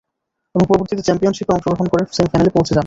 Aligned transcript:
এবং 0.55 0.63
পরবর্তীতে 0.69 1.03
চ্যাম্পিয়নশিপে 1.03 1.51
অংশগ্রহণ 1.53 1.87
করে 1.91 2.03
ফাইনালে 2.31 2.51
পৌছে 2.55 2.71
যান। 2.71 2.79